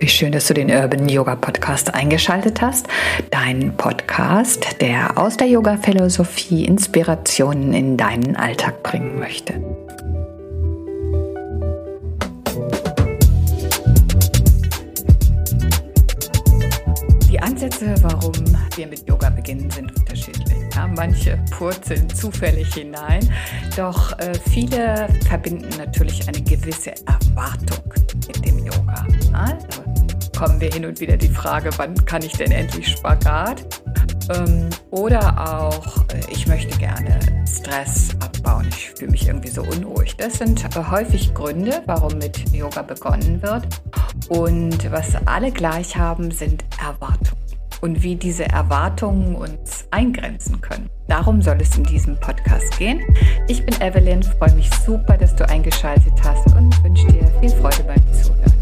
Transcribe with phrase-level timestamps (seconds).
[0.00, 2.86] Wie schön, dass du den Urban Yoga Podcast eingeschaltet hast.
[3.32, 9.54] Dein Podcast, der aus der Yoga-Philosophie Inspirationen in deinen Alltag bringen möchte.
[17.28, 18.34] Die Ansätze, warum
[18.76, 20.58] wir mit Yoga beginnen, sind unterschiedlich.
[20.76, 23.28] Ja, manche purzeln zufällig hinein,
[23.76, 27.82] doch äh, viele verbinden natürlich eine gewisse Erwartung
[28.28, 29.04] mit dem Yoga.
[29.32, 29.87] Also
[30.38, 33.82] kommen wir hin und wieder die Frage, wann kann ich denn endlich Spagat?
[34.32, 40.16] Ähm, oder auch, äh, ich möchte gerne Stress abbauen, ich fühle mich irgendwie so unruhig.
[40.16, 43.66] Das sind äh, häufig Gründe, warum mit Yoga begonnen wird.
[44.28, 47.42] Und was alle gleich haben, sind Erwartungen
[47.80, 50.88] und wie diese Erwartungen uns eingrenzen können.
[51.08, 53.02] Darum soll es in diesem Podcast gehen.
[53.48, 57.82] Ich bin Evelyn, freue mich super, dass du eingeschaltet hast und wünsche dir viel Freude
[57.82, 58.57] beim Zuhören.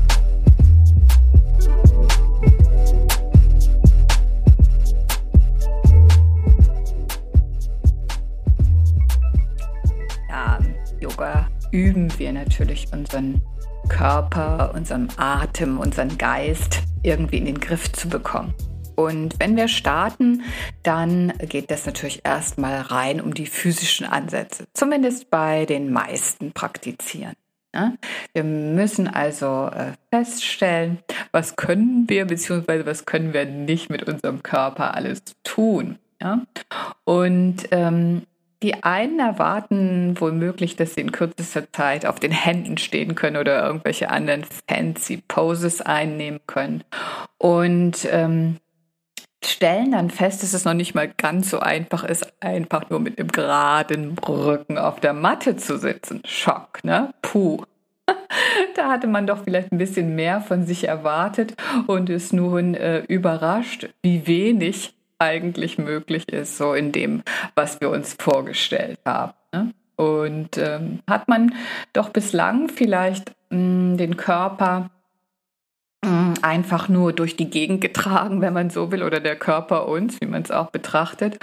[11.73, 13.43] Üben wir natürlich unseren
[13.89, 18.55] Körper, unseren Atem, unseren Geist irgendwie in den Griff zu bekommen.
[18.97, 20.43] Und wenn wir starten,
[20.83, 27.35] dann geht das natürlich erstmal rein um die physischen Ansätze, zumindest bei den meisten Praktizieren.
[28.33, 30.99] Wir müssen also äh, feststellen,
[31.31, 32.87] was können wir bzw.
[32.87, 35.99] was können wir nicht mit unserem Körper alles tun.
[37.05, 38.23] Und ähm,
[38.67, 43.65] die einen erwarten womöglich, dass sie in kürzester Zeit auf den Händen stehen können oder
[43.65, 46.83] irgendwelche anderen fancy Poses einnehmen können.
[47.39, 48.57] Und ähm,
[49.45, 53.21] stellen dann fest, dass es noch nicht mal ganz so einfach ist, einfach nur mit
[53.21, 56.23] einem geraden Rücken auf der Matte zu sitzen.
[56.25, 57.15] Schock, ne?
[57.23, 57.63] Puh.
[58.75, 61.55] Da hatte man doch vielleicht ein bisschen mehr von sich erwartet
[61.87, 67.23] und ist nun äh, überrascht, wie wenig eigentlich möglich ist, so in dem,
[67.55, 69.33] was wir uns vorgestellt haben.
[69.53, 69.73] Ne?
[69.97, 71.55] Und ähm, hat man
[71.93, 74.91] doch bislang vielleicht mh, hm, den Körper
[76.45, 80.27] einfach nur durch die Gegend getragen, wenn man so will, oder der Körper uns, wie
[80.27, 81.39] man es auch betrachtet.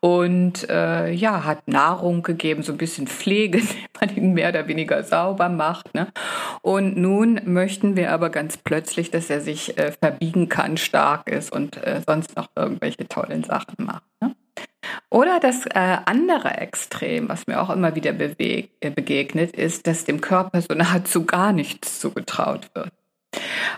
[0.00, 4.68] Und äh, ja, hat Nahrung gegeben, so ein bisschen Pflege, indem man ihn mehr oder
[4.68, 5.94] weniger sauber macht.
[5.94, 6.08] Ne?
[6.62, 11.52] Und nun möchten wir aber ganz plötzlich, dass er sich äh, verbiegen kann, stark ist
[11.52, 14.04] und äh, sonst noch irgendwelche tollen Sachen macht.
[14.20, 14.34] Ne?
[15.10, 20.04] Oder das äh, andere Extrem, was mir auch immer wieder bewegt, äh, begegnet, ist, dass
[20.04, 22.92] dem Körper so nahezu gar nichts zugetraut wird.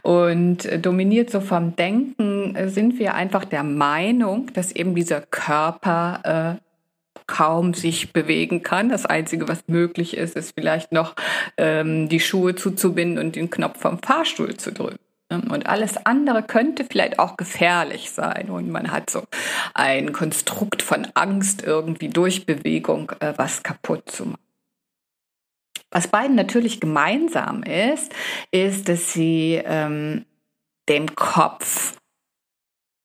[0.07, 5.21] Und äh, dominiert so vom Denken äh, sind wir einfach der Meinung, dass eben dieser
[5.21, 8.89] Körper äh, kaum sich bewegen kann.
[8.89, 11.17] Das Einzige, was möglich ist, ist vielleicht noch
[11.57, 15.01] ähm, die Schuhe zuzubinden und den Knopf vom Fahrstuhl zu drücken.
[15.29, 18.49] Und alles andere könnte vielleicht auch gefährlich sein.
[18.49, 19.25] Und man hat so
[19.75, 24.46] ein Konstrukt von Angst irgendwie durch Bewegung äh, was kaputt zu machen.
[25.91, 28.13] Was beiden natürlich gemeinsam ist,
[28.51, 30.27] ist, dass sie ähm,
[30.89, 31.97] dem Kopf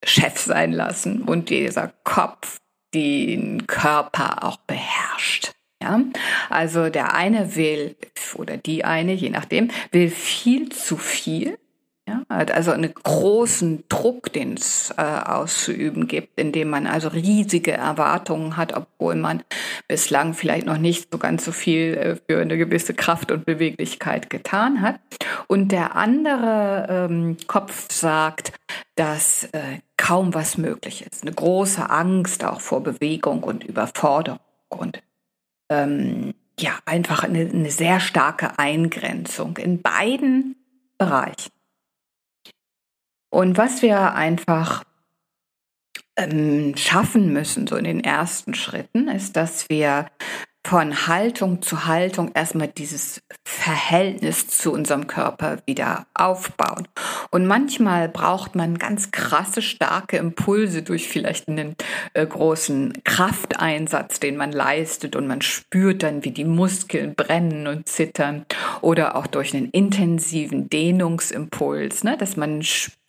[0.04, 2.60] Chef sein lassen und dieser Kopf
[2.94, 5.52] den Körper auch beherrscht.
[5.82, 6.00] Ja,
[6.50, 7.96] also der eine will
[8.36, 11.58] oder die eine, je nachdem, will viel zu viel
[12.12, 18.58] ja, also einen großen Druck, den es äh, auszuüben gibt, indem man also riesige Erwartungen
[18.58, 19.44] hat, obwohl man
[19.88, 24.30] bislang vielleicht noch nicht so ganz so viel äh, für eine gewisse Kraft und Beweglichkeit
[24.30, 25.00] getan hat.
[25.48, 28.54] Und der andere ähm, Kopf sagt,
[28.96, 31.24] dass äh, kaum was möglich ist.
[31.24, 34.40] Eine große Angst auch vor Bewegung und Überforderung
[34.70, 35.02] und
[35.70, 40.56] ähm, ja, einfach eine, eine sehr starke Eingrenzung in beiden
[40.98, 41.52] Bereichen.
[43.32, 44.84] Und was wir einfach
[46.18, 50.08] ähm, schaffen müssen, so in den ersten Schritten, ist, dass wir
[50.66, 56.88] von Haltung zu Haltung erstmal dieses Verhältnis zu unserem Körper wieder aufbauen.
[57.32, 61.76] Und manchmal braucht man ganz krasse, starke Impulse durch vielleicht einen
[62.14, 67.90] äh, großen Krafteinsatz, den man leistet und man spürt dann, wie die Muskeln brennen und
[67.90, 68.46] zittern
[68.82, 73.01] oder auch durch einen intensiven Dehnungsimpuls, ne, dass man spürt,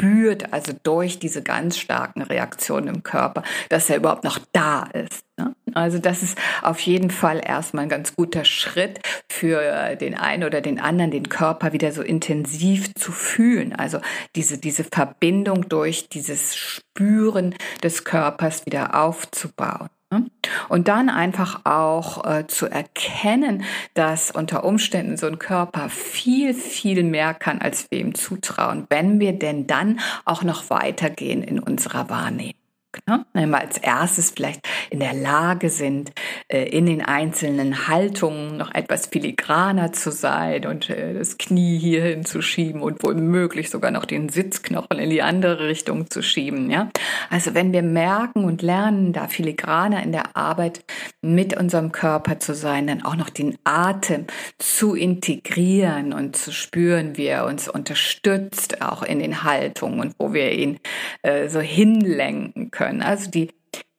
[0.51, 5.25] also durch diese ganz starken Reaktionen im Körper, dass er überhaupt noch da ist.
[5.39, 5.55] Ne?
[5.75, 9.01] Also das ist auf jeden Fall erstmal ein ganz guter Schritt
[9.31, 13.73] für den einen oder den anderen, den Körper wieder so intensiv zu fühlen.
[13.75, 14.01] Also
[14.37, 19.89] diese, diese Verbindung durch dieses Spüren des Körpers wieder aufzubauen.
[20.13, 20.31] Ne?
[20.69, 23.65] Und dann einfach auch äh, zu erkennen,
[23.95, 29.21] dass unter Umständen so ein Körper viel, viel mehr kann, als wir ihm zutrauen, wenn
[29.21, 32.62] wir denn dann auch noch weitergehen in unserer Wahrnehmung.
[33.07, 33.25] Ne?
[33.33, 34.61] Wenn wir als erstes vielleicht
[34.91, 36.13] in der Lage sind,
[36.49, 42.03] äh, in den einzelnen Haltungen noch etwas filigraner zu sein und äh, das Knie hier
[42.03, 46.71] hinzuschieben und womöglich sogar noch den Sitzknochen in die andere Richtung zu schieben.
[46.71, 46.91] Ja?
[47.31, 50.85] Also wenn wir merken und lernen, da filigraner in der Arbeit
[51.23, 54.27] mit unserem Körper zu sein, dann auch noch den Atem
[54.59, 60.35] zu integrieren und zu spüren, wie er uns unterstützt, auch in den Haltungen und wo
[60.35, 60.79] wir ihn
[61.23, 63.03] äh, so hinlenken können können.
[63.03, 63.51] Also die,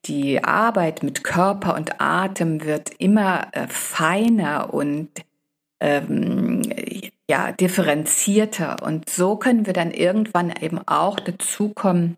[0.05, 5.09] die Arbeit mit Körper und Atem wird immer äh, feiner und
[5.79, 6.61] ähm,
[7.29, 8.83] ja, differenzierter.
[8.83, 12.17] Und so können wir dann irgendwann eben auch dazu kommen,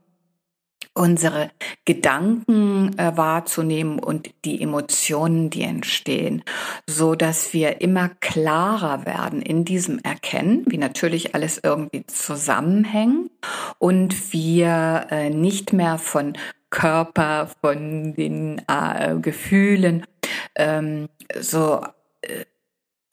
[0.95, 1.51] unsere
[1.83, 6.44] Gedanken äh, wahrzunehmen und die Emotionen, die entstehen,
[6.88, 13.30] so dass wir immer klarer werden in diesem Erkennen, wie natürlich alles irgendwie zusammenhängt
[13.77, 16.33] und wir äh, nicht mehr von
[16.69, 20.06] Körper, von den äh, Gefühlen
[20.56, 21.09] ähm,
[21.39, 21.81] so
[22.21, 22.45] äh,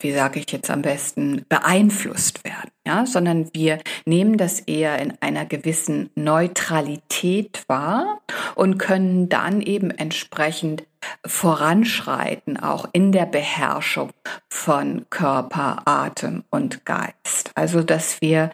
[0.02, 5.14] wie sage ich jetzt am besten, beeinflusst werden, ja, sondern wir nehmen das eher in
[5.20, 8.20] einer gewissen Neutralität wahr
[8.54, 10.84] und können dann eben entsprechend
[11.26, 14.10] voranschreiten, auch in der Beherrschung
[14.48, 17.50] von Körper, Atem und Geist.
[17.54, 18.50] Also, dass wir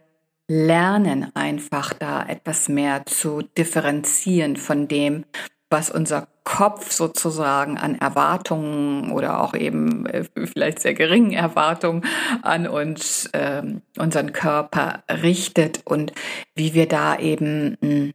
[0.48, 5.24] lernen einfach da etwas mehr zu differenzieren von dem,
[5.70, 12.04] was unser Kopf sozusagen an Erwartungen oder auch eben äh, vielleicht sehr geringen Erwartungen
[12.42, 13.62] an uns, äh,
[13.98, 16.12] unseren Körper richtet und
[16.54, 18.12] wie wir da eben hm,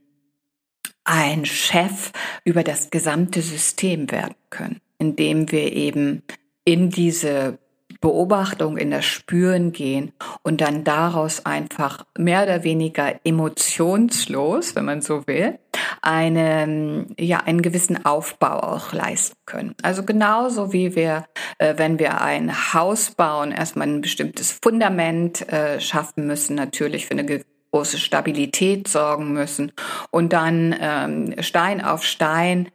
[1.03, 2.11] ein Chef
[2.43, 6.23] über das gesamte System werden können, indem wir eben
[6.65, 7.59] in diese
[8.03, 10.11] Beobachtung, in das Spüren gehen
[10.41, 15.57] und dann daraus einfach mehr oder weniger emotionslos, wenn man so will,
[16.01, 19.73] einen, ja, einen gewissen Aufbau auch leisten können.
[19.83, 21.23] Also genauso wie wir,
[21.59, 27.13] äh, wenn wir ein Haus bauen, erstmal ein bestimmtes Fundament äh, schaffen müssen, natürlich für
[27.13, 27.41] eine
[27.71, 29.71] große Stabilität sorgen müssen
[30.11, 32.69] und dann ähm, Stein auf Stein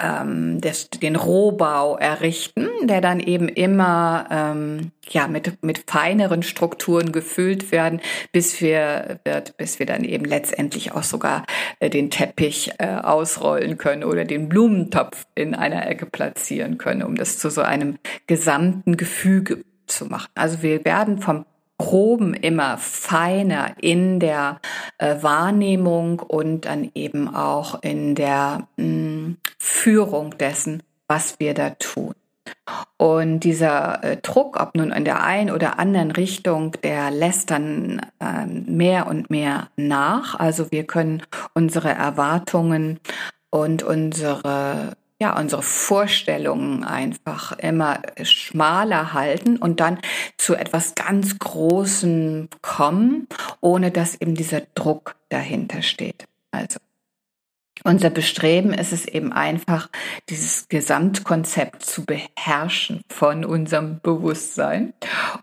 [0.00, 7.12] ähm, des, den Rohbau errichten, der dann eben immer ähm, ja mit mit feineren Strukturen
[7.12, 8.00] gefüllt werden,
[8.32, 11.44] bis wir wird, bis wir dann eben letztendlich auch sogar
[11.80, 17.14] äh, den Teppich äh, ausrollen können oder den Blumentopf in einer Ecke platzieren können, um
[17.16, 20.28] das zu so einem gesamten Gefüge zu machen.
[20.34, 21.44] Also wir werden vom
[21.78, 24.60] Proben immer feiner in der
[24.98, 31.70] äh, Wahrnehmung und dann eben auch in der mh, mm, Führung dessen, was wir da
[31.70, 32.14] tun.
[32.96, 38.00] Und dieser äh, Druck, ob nun in der einen oder anderen Richtung, der lässt dann
[38.20, 40.38] äh, mehr und mehr nach.
[40.38, 41.22] Also wir können
[41.54, 43.00] unsere Erwartungen
[43.50, 49.98] und unsere ja, unsere Vorstellungen einfach immer schmaler halten und dann
[50.36, 53.26] zu etwas ganz Großem kommen,
[53.60, 56.28] ohne dass eben dieser Druck dahinter steht.
[56.52, 56.78] Also
[57.84, 59.88] unser Bestreben ist es eben einfach,
[60.28, 64.92] dieses Gesamtkonzept zu beherrschen von unserem Bewusstsein.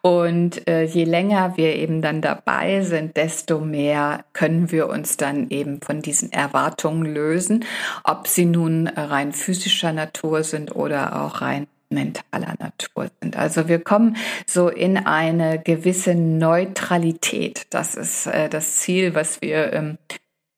[0.01, 5.49] Und äh, je länger wir eben dann dabei sind, desto mehr können wir uns dann
[5.49, 7.65] eben von diesen Erwartungen lösen,
[8.03, 13.37] ob sie nun rein physischer Natur sind oder auch rein mentaler Natur sind.
[13.37, 17.67] Also wir kommen so in eine gewisse Neutralität.
[17.69, 19.97] Das ist äh, das Ziel, was wir ähm,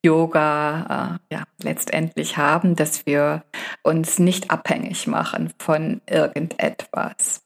[0.04, 3.44] Yoga äh, ja, letztendlich haben, dass wir
[3.82, 7.42] uns nicht abhängig machen von irgendetwas.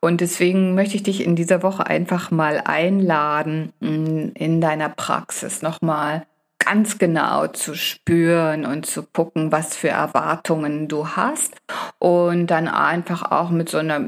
[0.00, 6.26] Und deswegen möchte ich dich in dieser Woche einfach mal einladen, in deiner Praxis nochmal
[6.58, 11.56] ganz genau zu spüren und zu gucken, was für Erwartungen du hast
[11.98, 14.00] und dann einfach auch mit so einer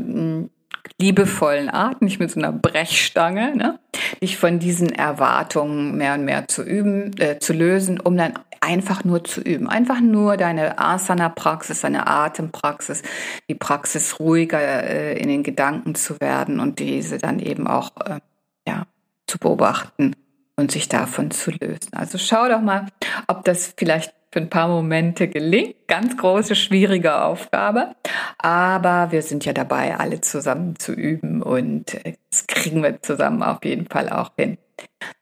[1.01, 3.79] liebevollen Art, nicht mit so einer Brechstange, ne?
[4.21, 9.05] dich von diesen Erwartungen mehr und mehr zu üben, äh, zu lösen, um dann einfach
[9.05, 9.69] nur zu üben.
[9.69, 13.03] Einfach nur deine Asana-Praxis, deine Atempraxis,
[13.49, 18.21] die Praxis ruhiger äh, in den Gedanken zu werden und diese dann eben auch äh,
[18.67, 18.87] ja,
[19.27, 20.15] zu beobachten
[20.57, 21.93] und sich davon zu lösen.
[21.93, 22.87] Also schau doch mal,
[23.27, 25.75] ob das vielleicht für ein paar Momente gelingt.
[25.89, 27.95] Ganz große, schwierige Aufgabe.
[28.39, 33.43] Aber wir sind ja dabei, alle zusammen zu üben und äh, das kriegen wir zusammen
[33.43, 34.59] auf jeden Fall auch hin.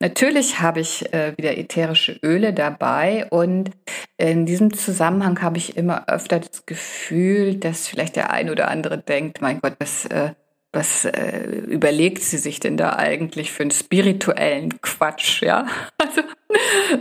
[0.00, 3.71] Natürlich habe ich äh, wieder ätherische Öle dabei und
[4.17, 8.99] in diesem Zusammenhang habe ich immer öfter das Gefühl, dass vielleicht der ein oder andere
[8.99, 10.35] denkt, mein Gott, was, äh,
[10.73, 15.67] was äh, überlegt sie sich denn da eigentlich für einen spirituellen Quatsch, ja?
[16.01, 16.23] Also,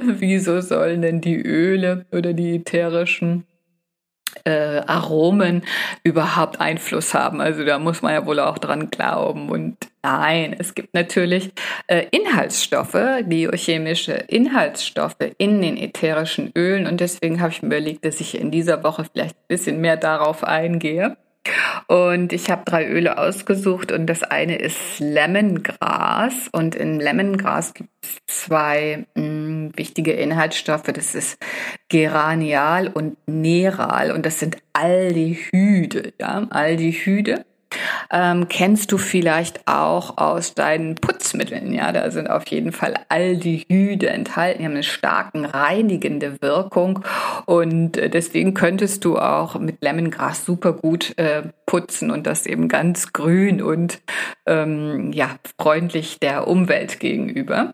[0.01, 3.45] wieso sollen denn die Öle oder die ätherischen
[4.43, 5.63] äh, Aromen
[6.03, 7.41] überhaupt Einfluss haben.
[7.41, 9.49] Also da muss man ja wohl auch dran glauben.
[9.49, 11.51] Und nein, es gibt natürlich
[11.87, 16.87] äh, Inhaltsstoffe, biochemische Inhaltsstoffe in den ätherischen Ölen.
[16.87, 19.97] Und deswegen habe ich mir überlegt, dass ich in dieser Woche vielleicht ein bisschen mehr
[19.97, 21.17] darauf eingehe.
[21.87, 26.49] Und ich habe drei Öle ausgesucht und das eine ist Lemongras.
[26.51, 30.91] Und in Lemongras gibt es zwei mh, hm, wichtige Inhaltsstoffe.
[30.93, 31.37] Das ist
[31.89, 36.13] Geranial und Neral und das sind Aldehyde.
[36.19, 36.47] Ja?
[36.49, 37.45] Aldehyde
[38.11, 41.73] ähm, kennst du vielleicht auch aus deinen Putzmitteln.
[41.73, 44.59] Ja, da sind auf jeden Fall Aldehyde enthalten.
[44.59, 47.03] Die haben eine starken reinigende Wirkung
[47.45, 52.67] und äh, deswegen könntest du auch mit Lemongras super gut äh, putzen und das eben
[52.67, 54.01] ganz grün und
[54.45, 57.73] ähm, ja freundlich der Umwelt gegenüber.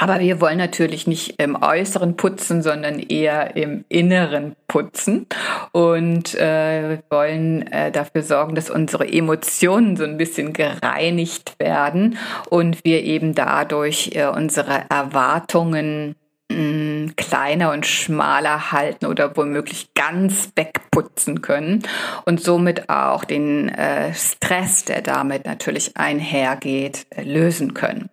[0.00, 5.26] Aber wir wollen natürlich nicht im Äußeren putzen, sondern eher im Inneren putzen.
[5.72, 12.16] Und äh, wollen äh, dafür sorgen, dass unsere Emotionen so ein bisschen gereinigt werden
[12.48, 16.16] und wir eben dadurch äh, unsere Erwartungen
[16.50, 16.56] mh,
[17.16, 21.82] kleiner und schmaler halten oder womöglich ganz wegputzen können
[22.24, 28.10] und somit auch den äh, Stress, der damit natürlich einhergeht, äh, lösen können.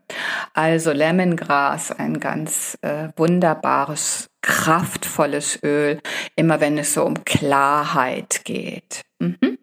[0.53, 5.99] Also Lemongras, ein ganz äh, wunderbares, kraftvolles Öl,
[6.35, 9.01] immer wenn es so um Klarheit geht.
[9.19, 9.57] Mhm.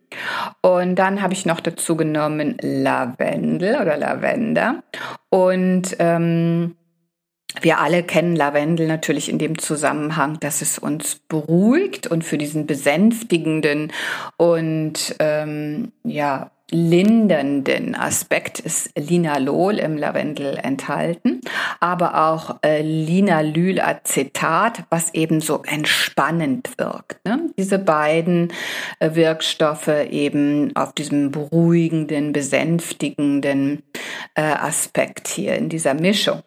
[0.61, 4.83] Und dann habe ich noch dazu genommen Lavendel oder Lavender.
[5.31, 6.77] Und ähm,
[7.61, 12.67] wir alle kennen Lavendel natürlich in dem Zusammenhang, dass es uns beruhigt und für diesen
[12.67, 13.93] besänftigenden
[14.37, 21.41] und ähm, ja lindernden Aspekt ist Linalol im Lavendel enthalten,
[21.79, 27.25] aber auch äh, Linalylacetat, was eben so entspannend wirkt.
[27.25, 27.51] Ne?
[27.59, 28.53] Diese beiden
[28.99, 33.83] äh, Wirkstoffe eben auf diesem beruhigenden, besänftigenden
[34.35, 36.43] äh, Aspekt hier in dieser Mischung.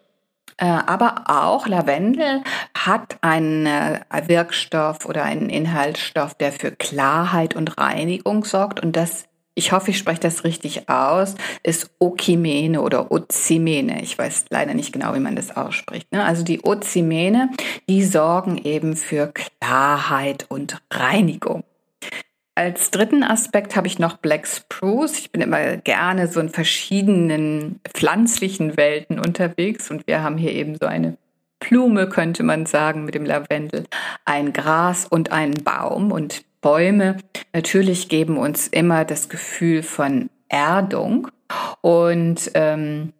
[0.57, 2.43] Äh, aber auch Lavendel
[2.75, 8.79] hat einen äh, Wirkstoff oder einen Inhaltsstoff, der für Klarheit und Reinigung sorgt.
[8.79, 14.01] Und das, ich hoffe, ich spreche das richtig aus, ist Okimene oder Ozimene.
[14.01, 16.11] Ich weiß leider nicht genau, wie man das ausspricht.
[16.11, 16.23] Ne?
[16.23, 17.49] Also die Ozimene,
[17.87, 21.63] die sorgen eben für Klarheit und Reinigung.
[22.57, 25.19] Als dritten Aspekt habe ich noch Black Spruce.
[25.19, 30.75] Ich bin immer gerne so in verschiedenen pflanzlichen Welten unterwegs und wir haben hier eben
[30.75, 31.17] so eine
[31.59, 33.83] Blume, könnte man sagen, mit dem Lavendel,
[34.25, 36.11] ein Gras und einen Baum.
[36.11, 37.17] Und Bäume
[37.53, 41.27] natürlich geben uns immer das Gefühl von Erdung.
[41.81, 43.13] Und ähm,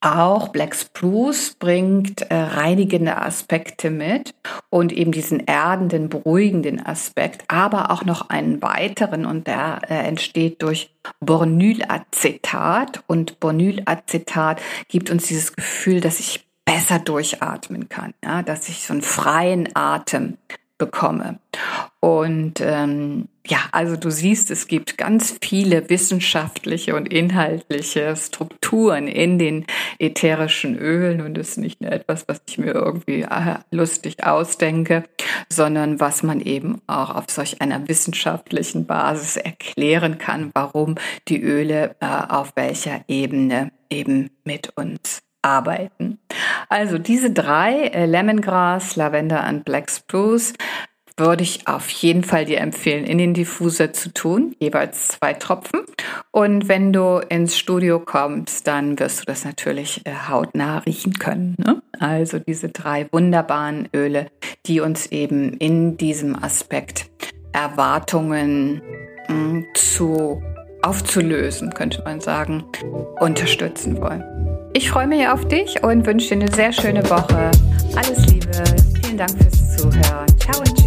[0.00, 4.34] auch Black Spruce bringt äh, reinigende Aspekte mit
[4.70, 10.62] und eben diesen erdenden, beruhigenden Aspekt, aber auch noch einen weiteren und der äh, entsteht
[10.62, 18.68] durch Bornylacetat und Bornylacetat gibt uns dieses Gefühl, dass ich besser durchatmen kann, ja, dass
[18.68, 20.36] ich so einen freien Atem
[20.78, 21.38] bekomme.
[22.00, 29.38] Und ähm, ja, also du siehst, es gibt ganz viele wissenschaftliche und inhaltliche Strukturen in
[29.38, 29.66] den
[29.98, 35.04] ätherischen Ölen und es ist nicht nur etwas, was ich mir irgendwie äh, lustig ausdenke,
[35.48, 41.96] sondern was man eben auch auf solch einer wissenschaftlichen Basis erklären kann, warum die Öle
[42.00, 46.18] äh, auf welcher Ebene eben mit uns arbeiten.
[46.68, 50.54] Also diese drei, äh, Lemongrass, Lavender und Black Spruce,
[51.18, 55.80] würde ich auf jeden Fall dir empfehlen, in den Diffuser zu tun, jeweils zwei Tropfen.
[56.30, 61.56] Und wenn du ins Studio kommst, dann wirst du das natürlich äh, hautnah riechen können.
[61.58, 61.82] Ne?
[61.98, 64.30] Also diese drei wunderbaren Öle,
[64.66, 67.10] die uns eben in diesem Aspekt
[67.52, 68.82] Erwartungen
[69.28, 70.42] mh, hm, zu
[70.82, 72.64] aufzulösen, könnte man sagen,
[73.20, 74.22] unterstützen wollen.
[74.74, 77.50] Ich freue mich auf dich und wünsche dir eine sehr schöne Woche.
[77.96, 78.62] Alles Liebe.
[79.02, 80.26] Vielen Dank fürs Zuhören.
[80.38, 80.77] Ciao und